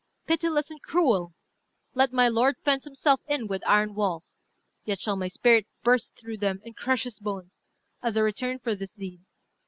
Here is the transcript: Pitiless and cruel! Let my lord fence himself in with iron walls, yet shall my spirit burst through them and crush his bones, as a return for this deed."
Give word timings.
Pitiless 0.25 0.71
and 0.71 0.81
cruel! 0.81 1.35
Let 1.93 2.11
my 2.11 2.27
lord 2.27 2.55
fence 2.63 2.85
himself 2.85 3.21
in 3.27 3.45
with 3.45 3.61
iron 3.67 3.93
walls, 3.93 4.39
yet 4.83 4.99
shall 4.99 5.15
my 5.15 5.27
spirit 5.27 5.67
burst 5.83 6.15
through 6.15 6.37
them 6.39 6.59
and 6.65 6.75
crush 6.75 7.03
his 7.03 7.19
bones, 7.19 7.65
as 8.01 8.17
a 8.17 8.23
return 8.23 8.57
for 8.57 8.73
this 8.73 8.93
deed." 8.93 9.21